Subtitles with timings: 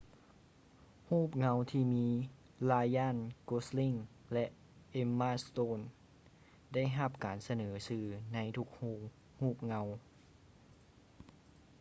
[1.09, 2.07] ຮູບເງົາທີ່ມີ
[2.71, 3.17] ryan
[3.49, 3.97] gosling
[4.33, 4.45] ແລະ
[5.01, 5.83] emma stone
[6.73, 8.03] ໄດ້ຮັບການສະເໜີຊື່
[8.33, 9.01] ໃນທຸກໂຮງ
[9.41, 9.87] ຮູບເງົາ